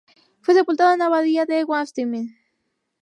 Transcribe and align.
Fue 0.41 0.55
sepultado 0.55 0.93
en 0.93 0.97
la 0.97 1.05
Abadía 1.05 1.45
de 1.45 1.63
Westminster. 1.63 2.25